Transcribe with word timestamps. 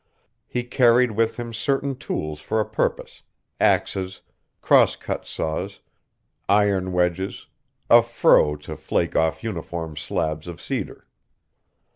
He 0.47 0.63
carried 0.63 1.11
with 1.11 1.37
him 1.37 1.53
certain 1.53 1.95
tools 1.95 2.39
for 2.39 2.59
a 2.59 2.65
purpose, 2.67 3.21
axes, 3.59 4.21
cross 4.59 4.95
cut 4.95 5.27
saws, 5.27 5.79
iron 6.49 6.91
wedges, 6.91 7.45
a 7.87 8.01
froe 8.01 8.55
to 8.61 8.75
flake 8.75 9.15
off 9.15 9.43
uniform 9.43 9.95
slabs 9.95 10.47
of 10.47 10.59
cedar. 10.59 11.05